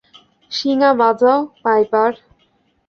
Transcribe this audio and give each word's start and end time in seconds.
শিঙা 0.51 0.91
বাজাও, 0.99 1.39
পাইপার! 1.63 2.11